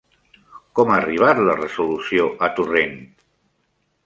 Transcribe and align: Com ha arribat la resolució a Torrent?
Com 0.79 0.93
ha 0.93 0.95
arribat 1.01 1.41
la 1.49 1.57
resolució 1.59 2.27
a 2.49 2.51
Torrent? 2.61 2.97